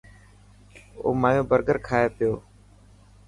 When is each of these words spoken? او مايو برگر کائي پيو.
او 1.03 1.09
مايو 1.21 1.43
برگر 1.49 1.77
کائي 1.87 2.07
پيو. 2.15 2.33